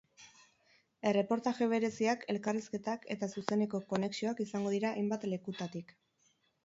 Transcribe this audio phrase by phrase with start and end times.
[1.09, 5.95] Erreportaje bereziak, elkarrizketak eta zuzeneko konexioak izango dira hainbat lekutatik.